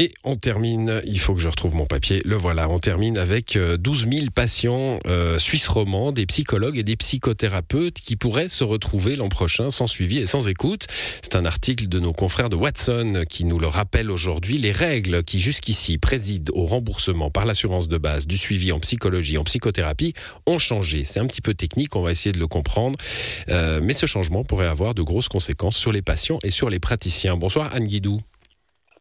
Et 0.00 0.12
on 0.22 0.36
termine, 0.36 1.02
il 1.06 1.18
faut 1.18 1.34
que 1.34 1.40
je 1.40 1.48
retrouve 1.48 1.74
mon 1.74 1.84
papier, 1.84 2.22
le 2.24 2.36
voilà, 2.36 2.68
on 2.68 2.78
termine 2.78 3.18
avec 3.18 3.58
12 3.58 4.06
euh, 4.06 4.12
000 4.12 4.26
patients 4.32 5.00
euh, 5.08 5.40
suisses 5.40 5.66
romands, 5.66 6.12
des 6.12 6.24
psychologues 6.24 6.78
et 6.78 6.84
des 6.84 6.94
psychothérapeutes 6.94 7.94
qui 7.94 8.14
pourraient 8.14 8.48
se 8.48 8.62
retrouver 8.62 9.16
l'an 9.16 9.28
prochain 9.28 9.70
sans 9.70 9.88
suivi 9.88 10.18
et 10.18 10.26
sans 10.26 10.46
écoute. 10.46 10.86
C'est 11.20 11.34
un 11.34 11.44
article 11.44 11.88
de 11.88 11.98
nos 11.98 12.12
confrères 12.12 12.48
de 12.48 12.54
Watson 12.54 13.24
qui 13.28 13.42
nous 13.42 13.58
le 13.58 13.66
rappelle 13.66 14.12
aujourd'hui. 14.12 14.58
Les 14.58 14.70
règles 14.70 15.24
qui 15.24 15.40
jusqu'ici 15.40 15.98
président 15.98 16.52
au 16.54 16.64
remboursement 16.64 17.32
par 17.32 17.44
l'assurance 17.44 17.88
de 17.88 17.98
base 17.98 18.28
du 18.28 18.38
suivi 18.38 18.70
en 18.70 18.78
psychologie, 18.78 19.36
en 19.36 19.42
psychothérapie 19.42 20.14
ont 20.46 20.58
changé. 20.58 21.02
C'est 21.02 21.18
un 21.18 21.26
petit 21.26 21.42
peu 21.42 21.54
technique, 21.54 21.96
on 21.96 22.02
va 22.02 22.12
essayer 22.12 22.30
de 22.30 22.38
le 22.38 22.46
comprendre, 22.46 22.96
euh, 23.48 23.80
mais 23.82 23.94
ce 23.94 24.06
changement 24.06 24.44
pourrait 24.44 24.68
avoir 24.68 24.94
de 24.94 25.02
grosses 25.02 25.28
conséquences 25.28 25.76
sur 25.76 25.90
les 25.90 26.02
patients 26.02 26.38
et 26.44 26.52
sur 26.52 26.70
les 26.70 26.78
praticiens. 26.78 27.36
Bonsoir 27.36 27.74
Anne 27.74 27.88
Guidou. 27.88 28.20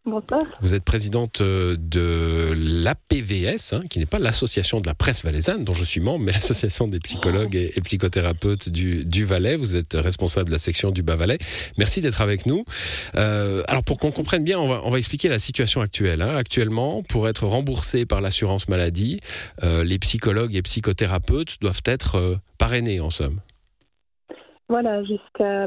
Bonsoir. 0.08 0.44
Vous 0.62 0.74
êtes 0.74 0.86
présidente 0.86 1.42
euh, 1.42 1.76
de 1.78 2.54
l'APVS, 2.56 3.74
hein, 3.74 3.82
qui 3.90 4.00
n'est 4.00 4.06
pas 4.06 4.20
l'association 4.20 4.80
de 4.80 4.88
la 4.88 4.96
presse 4.96 5.26
valaisanne, 5.26 5.66
dont 5.66 5.74
je 5.74 5.84
suis 5.84 6.00
membre, 6.00 6.24
mais 6.24 6.32
l'association 6.38 6.88
des 6.88 7.02
psychologues 7.02 7.58
et, 7.58 7.74
psychothérapeutes 7.82 8.70
du, 8.70 9.04
du, 9.04 9.26
Valais. 9.26 9.58
Vous 9.58 9.76
êtes 9.76 9.96
responsable 9.96 10.48
de 10.48 10.54
la 10.54 10.60
section 10.60 10.92
du 10.92 11.04
Bas-Valais. 11.04 11.40
Merci 11.78 12.00
d'être 12.00 12.22
avec 12.22 12.46
nous. 12.46 12.64
Euh, 13.16 13.64
alors, 13.68 13.84
pour 13.84 13.98
qu'on 13.98 14.12
comprenne 14.12 14.46
bien, 14.46 14.58
on 14.58 14.68
va, 14.68 14.80
on 14.86 14.92
va, 14.92 14.98
expliquer 14.98 15.28
la 15.28 15.40
situation 15.40 15.82
actuelle. 15.82 16.22
Hein. 16.22 16.38
Actuellement, 16.38 17.04
pour 17.04 17.28
être 17.28 17.46
remboursé 17.46 18.06
par 18.06 18.22
l'assurance 18.22 18.70
maladie, 18.70 19.20
euh, 19.62 19.84
les 19.84 20.00
psychologues 20.00 20.56
et 20.56 20.62
psychothérapeutes 20.62 21.60
doivent 21.60 21.84
être 21.84 22.16
euh, 22.16 22.36
parrainés, 22.58 23.02
en 23.02 23.10
somme. 23.10 23.42
Voilà, 24.70 25.04
jusqu'à 25.04 25.66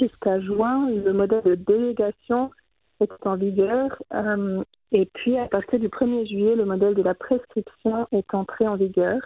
jusqu'à 0.00 0.40
juin, 0.40 0.88
le 0.90 1.12
modèle 1.12 1.42
de 1.44 1.54
délégation 1.54 2.50
est 3.02 3.26
en 3.26 3.36
vigueur. 3.36 4.02
Euh, 4.14 4.62
et 4.92 5.06
puis, 5.06 5.38
à 5.38 5.48
partir 5.48 5.78
du 5.78 5.88
1er 5.88 6.26
juillet, 6.26 6.56
le 6.56 6.64
modèle 6.64 6.94
de 6.94 7.02
la 7.02 7.14
prescription 7.14 8.06
est 8.12 8.34
entré 8.34 8.66
en 8.66 8.76
vigueur. 8.76 9.20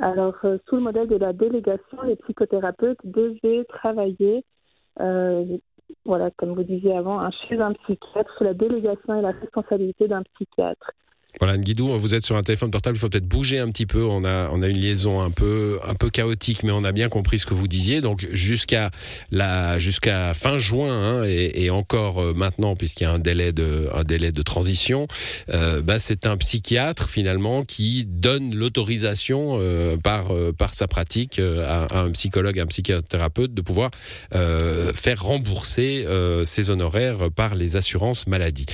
Alors, 0.00 0.34
euh, 0.44 0.58
sous 0.68 0.76
le 0.76 0.82
modèle 0.82 1.08
de 1.08 1.16
la 1.16 1.32
délégation, 1.32 2.02
les 2.04 2.16
psychothérapeutes 2.16 2.98
devaient 3.04 3.64
travailler, 3.64 4.44
euh, 5.00 5.44
voilà, 6.04 6.30
comme 6.36 6.54
vous 6.54 6.64
disiez 6.64 6.96
avant, 6.96 7.20
hein, 7.20 7.30
chez 7.48 7.60
un 7.60 7.72
psychiatre, 7.72 8.32
sous 8.36 8.44
la 8.44 8.54
délégation 8.54 9.14
et 9.14 9.22
la 9.22 9.30
responsabilité 9.30 10.08
d'un 10.08 10.22
psychiatre. 10.34 10.90
Voilà, 11.40 11.58
Guidou, 11.58 11.98
vous 11.98 12.14
êtes 12.14 12.24
sur 12.24 12.36
un 12.36 12.42
téléphone 12.42 12.70
portable, 12.70 12.96
il 12.96 13.00
faut 13.00 13.08
peut-être 13.08 13.26
bouger 13.26 13.58
un 13.58 13.70
petit 13.70 13.86
peu. 13.86 14.04
On 14.04 14.24
a, 14.24 14.48
on 14.52 14.62
a 14.62 14.68
une 14.68 14.78
liaison 14.78 15.20
un 15.20 15.30
peu, 15.30 15.78
un 15.86 15.94
peu 15.94 16.10
chaotique, 16.10 16.62
mais 16.62 16.70
on 16.72 16.84
a 16.84 16.92
bien 16.92 17.08
compris 17.08 17.38
ce 17.38 17.46
que 17.46 17.54
vous 17.54 17.68
disiez. 17.68 18.00
Donc 18.00 18.26
jusqu'à 18.32 18.90
la, 19.30 19.78
jusqu'à 19.78 20.32
fin 20.34 20.58
juin 20.58 20.92
hein, 20.92 21.24
et, 21.26 21.64
et, 21.64 21.70
encore 21.70 22.20
euh, 22.20 22.34
maintenant, 22.34 22.76
puisqu'il 22.76 23.04
y 23.04 23.06
a 23.06 23.12
un 23.12 23.18
délai 23.18 23.52
de, 23.52 23.88
un 23.94 24.04
délai 24.04 24.32
de 24.32 24.42
transition, 24.42 25.08
euh, 25.52 25.80
bah, 25.82 25.98
c'est 25.98 26.26
un 26.26 26.36
psychiatre 26.36 27.08
finalement 27.08 27.64
qui 27.64 28.04
donne 28.04 28.54
l'autorisation 28.54 29.58
euh, 29.60 29.96
par, 29.96 30.32
euh, 30.32 30.52
par 30.52 30.74
sa 30.74 30.86
pratique 30.86 31.38
euh, 31.38 31.66
à, 31.66 31.84
à, 31.84 32.00
un 32.02 32.10
psychologue, 32.10 32.58
à 32.58 32.62
un 32.62 32.66
psychothérapeute 32.66 33.54
de 33.54 33.60
pouvoir 33.60 33.90
faire 34.94 35.22
rembourser 35.22 36.06
ses 36.44 36.70
honoraires 36.70 37.30
par 37.34 37.54
les 37.54 37.76
assurances 37.76 38.26
maladie 38.26 38.66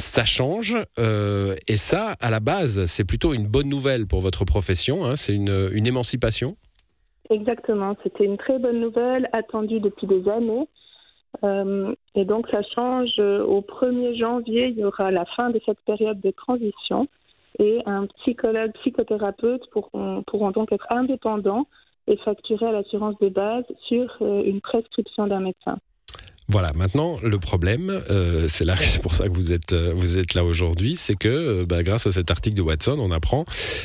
ça 0.00 0.24
change 0.24 0.76
euh, 0.98 1.54
et 1.68 1.76
ça, 1.76 2.14
à 2.20 2.30
la 2.30 2.40
base, 2.40 2.86
c'est 2.86 3.04
plutôt 3.04 3.32
une 3.32 3.46
bonne 3.46 3.68
nouvelle 3.68 4.06
pour 4.06 4.20
votre 4.20 4.44
profession. 4.44 5.04
Hein, 5.04 5.16
c'est 5.16 5.34
une, 5.34 5.70
une, 5.72 5.86
émancipation. 5.86 6.56
Exactement, 7.30 7.96
c'était 8.02 8.24
une 8.24 8.36
très 8.36 8.58
bonne 8.58 8.80
nouvelle 8.80 9.28
attendue 9.32 9.80
depuis 9.80 10.06
des 10.06 10.28
années. 10.28 10.68
Euh, 11.44 11.94
et 12.16 12.24
donc 12.24 12.48
ça 12.50 12.60
change. 12.76 13.18
Au 13.18 13.60
1er 13.60 14.18
janvier, 14.18 14.68
il 14.68 14.78
y 14.78 14.84
aura 14.84 15.10
la 15.10 15.24
fin 15.36 15.50
de 15.50 15.60
cette 15.64 15.80
période 15.86 16.20
de 16.20 16.30
transition 16.30 17.06
et 17.58 17.82
un 17.86 18.06
psychologue, 18.20 18.72
psychothérapeute 18.80 19.68
pourront, 19.70 20.22
pourront 20.26 20.50
donc 20.50 20.72
être 20.72 20.86
indépendants 20.90 21.66
et 22.06 22.16
facturer 22.18 22.66
à 22.66 22.72
l'assurance 22.72 23.18
de 23.20 23.28
base 23.28 23.64
sur 23.86 24.16
euh, 24.22 24.42
une 24.44 24.60
prescription 24.60 25.26
d'un 25.26 25.40
médecin. 25.40 25.78
Voilà, 26.50 26.72
maintenant 26.72 27.16
le 27.22 27.38
problème, 27.38 28.02
euh, 28.10 28.46
c'est 28.48 28.64
là, 28.64 28.74
c'est 28.80 29.00
pour 29.00 29.14
ça 29.14 29.28
que 29.28 29.32
vous 29.32 29.52
êtes, 29.52 29.72
euh, 29.72 29.92
vous 29.94 30.18
êtes 30.18 30.34
là 30.34 30.42
aujourd'hui, 30.42 30.96
c'est 30.96 31.14
que 31.14 31.28
euh, 31.28 31.64
bah, 31.64 31.84
grâce 31.84 32.08
à 32.08 32.10
cet 32.10 32.32
article 32.32 32.56
de 32.56 32.62
Watson, 32.62 32.96
on 32.98 33.12
apprend 33.12 33.44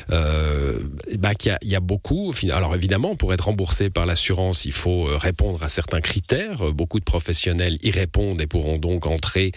bah, 0.10 1.36
qu'il 1.36 1.56
y, 1.62 1.76
a 1.76 1.80
beaucoup. 1.80 2.32
Alors 2.52 2.74
évidemment, 2.74 3.16
pour 3.16 3.34
être 3.34 3.46
remboursé 3.46 3.92
par 3.92 4.08
l'assurance, 4.08 4.66
il 4.66 4.72
faut 4.72 5.04
répondre 5.04 5.62
à 5.64 5.70
certains 5.70 6.02
critères. 6.02 6.72
Beaucoup 6.74 7.00
de 7.00 7.06
professionnels 7.06 7.78
y 7.84 7.92
répondent 7.92 8.42
et 8.42 8.48
pourront 8.48 8.78
donc 8.78 9.06
entrer 9.06 9.52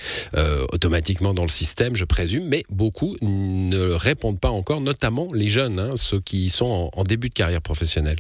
automatiquement 0.72 1.34
dans 1.34 1.42
le 1.42 1.48
système, 1.48 1.96
je 1.96 2.04
présume. 2.04 2.44
Mais 2.44 2.64
beaucoup 2.70 3.16
ne 3.22 3.90
répondent 3.90 4.40
pas 4.40 4.50
encore, 4.50 4.80
notamment 4.80 5.28
les 5.32 5.48
jeunes, 5.48 5.78
hein, 5.78 5.90
ceux 5.96 6.20
qui 6.20 6.50
sont 6.50 6.90
en, 6.92 7.04
début 7.04 7.28
de 7.28 7.34
carrière 7.34 7.62
professionnelle. 7.62 8.18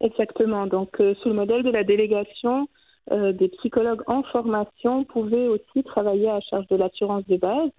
Exactement. 0.00 0.66
Donc 0.66 0.96
sous 0.96 1.28
le 1.28 1.34
modèle 1.34 1.62
de 1.62 1.70
la 1.70 1.84
délégation 1.84 2.68
euh, 3.12 3.32
des 3.32 3.48
psychologues 3.48 4.02
en 4.06 4.22
formation 4.22 5.04
pouvaient 5.04 5.48
aussi 5.48 5.82
travailler 5.84 6.28
à 6.30 6.40
charge 6.40 6.66
de 6.68 6.76
l'assurance 6.76 7.26
de 7.26 7.36
base. 7.36 7.70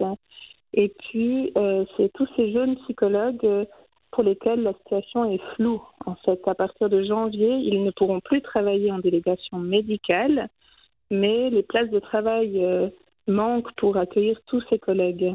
Et 0.74 0.88
puis, 0.88 1.52
euh, 1.56 1.84
c'est 1.96 2.12
tous 2.12 2.28
ces 2.36 2.52
jeunes 2.52 2.76
psychologues 2.84 3.44
euh, 3.44 3.64
pour 4.10 4.24
lesquels 4.24 4.62
la 4.62 4.74
situation 4.74 5.30
est 5.30 5.40
floue. 5.54 5.82
En 6.06 6.16
fait, 6.16 6.40
à 6.46 6.54
partir 6.54 6.88
de 6.90 7.02
janvier, 7.02 7.54
ils 7.54 7.82
ne 7.82 7.90
pourront 7.90 8.20
plus 8.20 8.42
travailler 8.42 8.92
en 8.92 8.98
délégation 8.98 9.58
médicale, 9.58 10.48
mais 11.10 11.48
les 11.50 11.62
places 11.62 11.90
de 11.90 11.98
travail 11.98 12.90
manquent 13.26 13.72
pour 13.76 13.96
accueillir 13.96 14.38
tous 14.46 14.62
ces 14.68 14.78
collègues. 14.78 15.34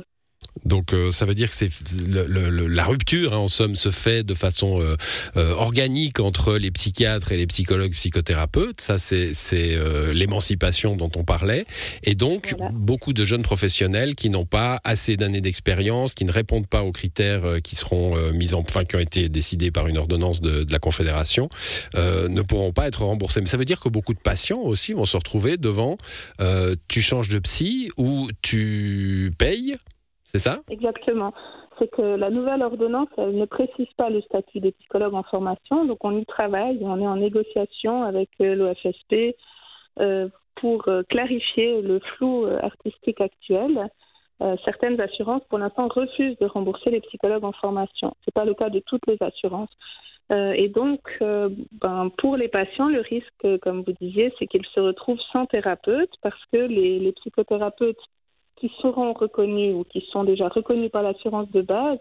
Donc 0.66 0.94
euh, 0.94 1.12
ça 1.12 1.26
veut 1.26 1.34
dire 1.36 1.50
que 1.50 1.56
c'est 1.56 1.70
le, 2.08 2.26
le, 2.50 2.68
la 2.68 2.84
rupture, 2.84 3.34
hein, 3.34 3.38
en 3.38 3.48
somme, 3.48 3.76
se 3.76 3.92
fait 3.92 4.24
de 4.24 4.34
façon 4.34 4.82
euh, 4.82 4.96
euh, 5.36 5.52
organique 5.52 6.20
entre 6.20 6.58
les 6.58 6.72
psychiatres 6.72 7.32
et 7.32 7.38
les 7.38 7.48
psychologues, 7.48 7.92
psychothérapeutes. 7.92 8.82
Ça, 8.82 8.98
c'est 8.98 9.34
euh, 9.56 10.14
l'émancipation 10.14 10.96
dont 10.96 11.12
on 11.16 11.24
parlait. 11.24 11.66
Et 12.04 12.16
donc 12.16 12.56
voilà. 12.58 12.74
beaucoup 12.74 13.14
de 13.14 13.24
jeunes 13.26 13.42
professionnels 13.42 14.16
qui 14.16 14.30
n'ont 14.30 14.46
pas 14.46 14.80
assez 14.84 15.18
d'années 15.18 15.42
d'expérience, 15.42 16.14
qui 16.14 16.26
ne 16.26 16.32
répondent 16.32 16.68
pas 16.68 16.84
aux 16.84 16.92
critères 16.92 17.46
euh, 17.46 17.60
qui 17.60 17.76
seront 17.76 18.16
mis 18.34 18.54
en, 18.54 18.60
enfin 18.60 18.86
qui 18.86 18.96
ont 18.96 19.00
été 19.00 19.30
décidés 19.30 19.72
par 19.72 19.88
une 19.88 19.98
ordonnance 19.98 20.42
de, 20.42 20.64
de 20.64 20.72
la 20.72 20.80
Confédération, 20.80 21.50
ne 21.96 22.42
pourront 22.42 22.72
pas 22.72 22.88
être 22.88 23.04
remboursés. 23.04 23.42
Mais 23.42 23.48
ça 23.48 23.58
veut 23.58 23.66
dire 23.66 23.80
que 23.80 23.90
beaucoup 23.90 24.14
de 24.14 24.20
patients 24.20 24.60
aussi 24.60 24.94
vont 24.94 25.06
se 25.06 25.18
retrouver 25.18 25.58
devant 25.58 25.98
tu 26.88 27.02
changes 27.02 27.30
de 27.30 27.40
psy 27.40 27.90
ou 27.98 28.30
tu 28.42 29.32
payes 29.38 29.76
c'est 30.28 30.40
ça? 30.40 30.60
Exactement. 30.70 31.34
C'est 31.80 31.90
que 31.90 32.02
la 32.02 32.30
nouvelle 32.30 32.62
ordonnance, 32.62 33.08
elle 33.18 33.38
ne 33.38 33.46
précise 33.46 33.88
pas 33.96 34.10
le 34.10 34.22
statut 34.22 34.60
des 34.60 34.74
psychologues 34.74 35.14
en 35.14 35.24
formation, 35.24 35.86
donc 35.86 36.04
on 36.04 36.18
y 36.18 36.26
travaille, 36.26 36.80
on 36.82 37.00
est 37.00 37.08
en 37.08 37.16
négociation 37.16 38.04
avec 38.04 38.30
euh, 38.42 38.56
l'OFSP 38.56 39.38
euh, 40.00 40.28
pour 40.56 40.88
euh, 40.90 41.04
clarifier 41.04 41.82
le 41.82 42.00
flou 42.00 42.46
artistique 42.62 43.22
actuel. 43.22 43.90
Certaines 44.66 45.02
assurances, 45.02 45.42
pour 45.50 45.58
l'instant, 45.58 45.88
refusent 45.88 46.38
de 46.38 46.46
rembourser 46.46 46.92
les 46.92 47.02
psychologues 47.02 47.44
en 47.44 47.54
formation. 47.54 48.14
Ce 48.22 48.30
n'est 48.30 48.34
pas 48.36 48.46
le 48.46 48.54
cas 48.54 48.70
de 48.70 48.80
toutes 48.86 49.08
les 49.08 49.18
assurances. 49.20 49.72
Et 50.32 50.70
donc, 50.70 51.02
ben, 51.20 52.12
pour 52.20 52.38
les 52.38 52.48
patients, 52.48 52.88
le 52.88 53.02
risque, 53.02 53.60
comme 53.64 53.82
vous 53.82 53.94
disiez, 54.00 54.32
c'est 54.38 54.46
qu'ils 54.46 54.68
se 54.76 54.80
retrouvent 54.80 55.20
sans 55.34 55.48
thérapeute 55.48 56.12
parce 56.22 56.40
que 56.54 56.58
les 56.58 57.12
psychothérapeutes 57.14 57.98
qui 58.60 58.72
seront 58.82 59.14
reconnus 59.14 59.76
ou 59.76 59.84
qui 59.84 60.06
sont 60.12 60.24
déjà 60.24 60.48
reconnus 60.48 60.92
par 60.92 61.04
l'assurance 61.04 61.50
de 61.52 61.62
base 61.62 62.00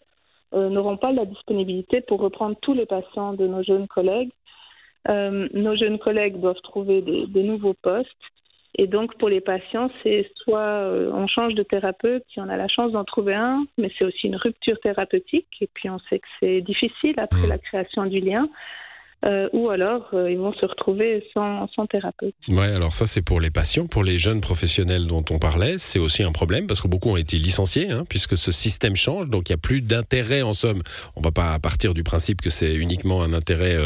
euh, 0.55 0.69
n'auront 0.69 0.97
pas 0.97 1.12
la 1.12 1.25
disponibilité 1.25 2.00
pour 2.00 2.21
reprendre 2.21 2.56
tous 2.62 2.72
les 2.72 2.87
patients 2.87 3.33
de 3.33 3.47
nos 3.47 3.62
jeunes 3.62 3.89
collègues. 3.89 4.31
Euh, 5.09 5.49
nos 5.53 5.77
jeunes 5.77 5.99
collègues 5.99 6.41
doivent 6.41 6.61
trouver 6.62 7.03
des, 7.03 7.27
des, 7.27 7.43
nouveaux 7.43 7.75
postes. 7.75 8.11
Et 8.78 8.87
donc, 8.87 9.17
pour 9.19 9.28
les 9.28 9.41
patients, 9.41 9.91
c'est 10.03 10.31
soit 10.37 10.58
euh, 10.58 11.11
on 11.12 11.26
change 11.26 11.55
de 11.55 11.62
thérapeute, 11.62 12.25
si 12.32 12.41
on 12.41 12.49
a 12.49 12.56
la 12.56 12.69
chance 12.69 12.93
d'en 12.93 13.05
trouver 13.05 13.35
un, 13.35 13.67
mais 13.79 13.91
c'est 13.99 14.05
aussi 14.05 14.26
une 14.26 14.37
rupture 14.37 14.79
thérapeutique. 14.81 15.49
Et 15.61 15.69
puis, 15.73 15.91
on 15.91 15.99
sait 16.11 16.19
que 16.19 16.29
c'est 16.41 16.61
difficile 16.61 17.14
après 17.17 17.47
mmh. 17.47 17.50
la 17.50 17.59
création 17.59 18.06
du 18.06 18.20
lien 18.20 18.49
euh, 19.24 19.48
ou 19.52 19.70
alors 19.70 20.08
euh, 20.12 20.30
ils 20.30 20.38
vont 20.38 20.52
se 20.52 20.66
retrouver 20.66 21.24
sans, 21.32 21.66
sans 21.74 21.86
thérapeute. 21.86 22.34
Ouais, 22.48 22.70
alors 22.70 22.92
ça 22.92 23.06
c'est 23.06 23.22
pour 23.22 23.40
les 23.40 23.50
patients, 23.50 23.86
pour 23.86 24.04
les 24.04 24.18
jeunes 24.18 24.40
professionnels 24.40 25.06
dont 25.06 25.24
on 25.30 25.38
parlait, 25.38 25.76
c'est 25.78 25.98
aussi 25.98 26.22
un 26.22 26.32
problème 26.32 26.66
parce 26.66 26.82
que 26.82 26.88
beaucoup 26.88 27.10
ont 27.10 27.16
été 27.16 27.38
licenciés 27.38 27.90
hein, 27.90 28.04
puisque 28.08 28.36
ce 28.36 28.52
système 28.52 28.94
change, 28.94 29.30
donc 29.30 29.48
il 29.48 29.52
n'y 29.52 29.56
a 29.56 29.58
plus 29.58 29.80
d'intérêt 29.80 30.42
en 30.42 30.52
somme. 30.52 30.82
On 31.16 31.22
va 31.22 31.32
pas 31.32 31.58
partir 31.58 31.94
du 31.94 32.04
principe 32.04 32.42
que 32.42 32.50
c'est 32.50 32.74
uniquement 32.74 33.22
un 33.22 33.32
intérêt 33.32 33.76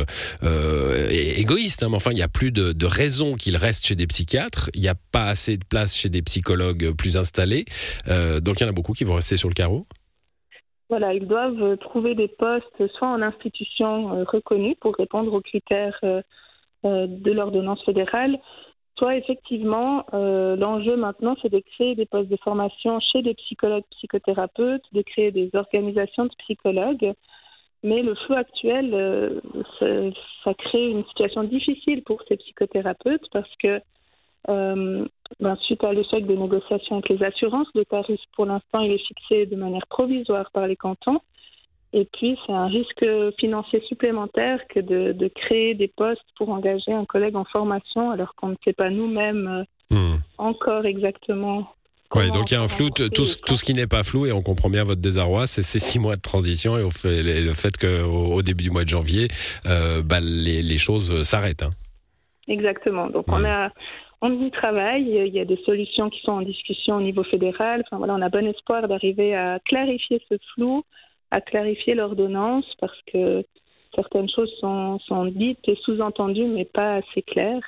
euh, 0.42 1.08
égoïste, 1.10 1.84
hein, 1.84 1.88
mais 1.90 1.96
enfin 1.96 2.10
il 2.10 2.16
n'y 2.16 2.22
a 2.22 2.28
plus 2.28 2.50
de, 2.50 2.72
de 2.72 2.86
raison 2.86 3.34
qu'il 3.34 3.56
reste 3.56 3.86
chez 3.86 3.94
des 3.94 4.08
psychiatres, 4.08 4.68
il 4.74 4.80
n'y 4.80 4.88
a 4.88 4.96
pas 5.12 5.26
assez 5.26 5.56
de 5.56 5.64
place 5.64 5.96
chez 5.96 6.08
des 6.08 6.22
psychologues 6.22 6.90
plus 6.90 7.16
installés, 7.16 7.64
donc 8.06 8.60
il 8.60 8.64
y 8.64 8.66
en 8.66 8.68
a 8.68 8.72
beaucoup 8.72 8.92
qui 8.92 9.04
vont 9.04 9.14
rester 9.14 9.36
sur 9.36 9.48
le 9.48 9.54
carreau. 9.54 9.86
Voilà, 10.90 11.14
ils 11.14 11.26
doivent 11.26 11.78
trouver 11.78 12.14
des 12.14 12.28
postes 12.28 12.86
soit 12.94 13.08
en 13.08 13.22
institution 13.22 14.12
euh, 14.12 14.24
reconnue 14.24 14.76
pour 14.76 14.94
répondre 14.96 15.32
aux 15.32 15.40
critères 15.40 15.98
euh, 16.04 16.20
euh, 16.84 17.06
de 17.08 17.32
l'ordonnance 17.32 17.82
fédérale, 17.84 18.38
Soit 19.00 19.16
effectivement, 19.16 20.04
euh, 20.12 20.56
l'enjeu 20.56 20.94
maintenant, 20.94 21.34
c'est 21.40 21.48
de 21.48 21.60
créer 21.60 21.94
des 21.94 22.04
postes 22.04 22.28
de 22.28 22.36
formation 22.36 23.00
chez 23.00 23.22
des 23.22 23.32
psychologues, 23.32 23.84
psychothérapeutes, 23.92 24.84
de 24.92 25.00
créer 25.00 25.30
des 25.30 25.48
organisations 25.54 26.26
de 26.26 26.34
psychologues. 26.40 27.14
Mais 27.82 28.02
le 28.02 28.14
flou 28.14 28.34
actuel, 28.34 28.90
euh, 28.92 29.40
ça, 30.44 30.52
crée 30.52 30.88
une 30.88 31.06
situation 31.06 31.44
difficile 31.44 32.02
pour 32.02 32.22
ces 32.28 32.36
psychothérapeutes 32.36 33.26
parce 33.32 33.48
que 33.64 33.80
euh, 34.50 35.06
ben, 35.40 35.56
suite 35.62 35.82
à 35.84 35.92
l'échec 35.92 36.26
des 36.26 36.36
négociations 36.36 36.96
avec 36.96 37.08
les 37.08 37.24
assurances, 37.24 37.68
le 37.74 37.84
tarif 37.84 38.20
pour 38.36 38.46
l'instant 38.46 38.80
il 38.80 38.92
est 38.92 39.06
fixé 39.06 39.46
de 39.46 39.56
manière 39.56 39.86
provisoire 39.88 40.50
par 40.52 40.66
les 40.66 40.76
cantons. 40.76 41.20
Et 41.92 42.08
puis, 42.12 42.38
c'est 42.46 42.52
un 42.52 42.68
risque 42.68 43.04
financier 43.40 43.82
supplémentaire 43.88 44.60
que 44.68 44.78
de, 44.78 45.10
de, 45.10 45.26
créer 45.26 45.74
des 45.74 45.88
postes 45.88 46.22
pour 46.36 46.50
engager 46.50 46.92
un 46.92 47.04
collègue 47.04 47.34
en 47.34 47.44
formation 47.44 48.12
alors 48.12 48.36
qu'on 48.36 48.50
ne 48.50 48.54
sait 48.64 48.72
pas 48.72 48.90
nous-mêmes 48.90 49.66
euh, 49.90 49.96
hmm. 49.96 50.18
encore 50.38 50.86
exactement. 50.86 51.66
Ouais, 52.14 52.30
donc 52.30 52.50
il 52.50 52.54
y 52.54 52.56
a 52.56 52.62
un 52.62 52.68
flou, 52.68 52.90
tout, 52.90 53.08
tout 53.08 53.56
ce 53.56 53.64
qui 53.64 53.72
n'est 53.72 53.86
pas 53.86 54.02
flou, 54.02 54.26
et 54.26 54.32
on 54.32 54.42
comprend 54.42 54.68
bien 54.68 54.82
votre 54.82 55.00
désarroi, 55.00 55.46
c'est 55.46 55.62
ces 55.62 55.78
six 55.78 56.00
mois 56.00 56.16
de 56.16 56.20
transition 56.20 56.76
et, 56.76 56.82
le 56.82 57.52
fait 57.52 57.76
qu'au 57.76 58.34
au 58.34 58.42
début 58.42 58.64
du 58.64 58.70
mois 58.70 58.82
de 58.82 58.88
janvier, 58.88 59.28
euh, 59.66 60.02
bah, 60.02 60.18
les, 60.20 60.62
les, 60.62 60.78
choses 60.78 61.22
s'arrêtent. 61.22 61.62
Hein. 61.62 61.70
Exactement. 62.48 63.08
Donc 63.08 63.26
on 63.28 63.44
a 63.44 63.70
on 64.22 64.44
y 64.44 64.50
travaille. 64.50 65.04
Il 65.26 65.34
y 65.34 65.40
a 65.40 65.44
des 65.44 65.60
solutions 65.64 66.10
qui 66.10 66.20
sont 66.22 66.32
en 66.32 66.42
discussion 66.42 66.96
au 66.96 67.00
niveau 67.00 67.24
fédéral. 67.24 67.82
Enfin, 67.86 67.98
voilà, 67.98 68.14
on 68.14 68.22
a 68.22 68.28
bon 68.28 68.46
espoir 68.46 68.86
d'arriver 68.88 69.34
à 69.34 69.58
clarifier 69.64 70.20
ce 70.28 70.36
flou, 70.54 70.82
à 71.30 71.40
clarifier 71.40 71.94
l'ordonnance, 71.94 72.66
parce 72.80 72.98
que 73.12 73.44
certaines 73.94 74.28
choses 74.28 74.52
sont, 74.60 74.98
sont 75.00 75.24
dites 75.26 75.66
et 75.68 75.76
sous-entendues, 75.84 76.46
mais 76.46 76.64
pas 76.64 76.96
assez 76.96 77.22
claires. 77.22 77.62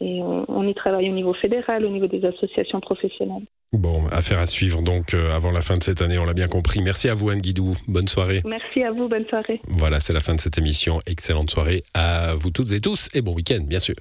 Et 0.00 0.20
on, 0.20 0.44
on, 0.48 0.68
y 0.68 0.74
travaille 0.74 1.08
au 1.08 1.14
niveau 1.14 1.32
fédéral, 1.32 1.84
au 1.84 1.88
niveau 1.88 2.06
des 2.06 2.24
associations 2.24 2.80
professionnelles. 2.80 3.46
Bon, 3.72 4.06
affaire 4.12 4.38
à 4.38 4.46
suivre 4.46 4.82
donc 4.82 5.12
euh, 5.12 5.34
avant 5.34 5.50
la 5.50 5.60
fin 5.60 5.76
de 5.76 5.82
cette 5.82 6.00
année, 6.00 6.18
on 6.18 6.24
l'a 6.24 6.34
bien 6.34 6.46
compris. 6.46 6.80
Merci 6.82 7.08
à 7.08 7.14
vous 7.14 7.30
Anne 7.30 7.40
Guidou, 7.40 7.74
bonne 7.86 8.08
soirée. 8.08 8.40
Merci 8.46 8.82
à 8.82 8.92
vous, 8.92 9.08
bonne 9.08 9.26
soirée. 9.28 9.60
Voilà, 9.66 10.00
c'est 10.00 10.14
la 10.14 10.20
fin 10.20 10.34
de 10.34 10.40
cette 10.40 10.58
émission. 10.58 11.00
Excellente 11.06 11.50
soirée 11.50 11.82
à 11.94 12.34
vous 12.34 12.50
toutes 12.50 12.72
et 12.72 12.80
tous 12.80 13.08
et 13.14 13.20
bon 13.20 13.34
week-end 13.34 13.60
bien 13.66 13.80
sûr. 13.80 13.96